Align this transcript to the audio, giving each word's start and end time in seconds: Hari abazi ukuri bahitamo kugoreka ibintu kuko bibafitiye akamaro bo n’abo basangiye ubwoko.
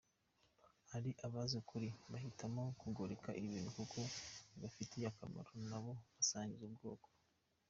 Hari 0.91 1.11
abazi 1.27 1.53
ukuri 1.61 1.87
bahitamo 2.11 2.63
kugoreka 2.81 3.29
ibintu 3.41 3.69
kuko 3.77 3.99
bibafitiye 4.51 5.05
akamaro 5.11 5.49
bo 5.55 5.61
n’abo 5.69 5.93
basangiye 6.15 6.65
ubwoko. 6.69 7.07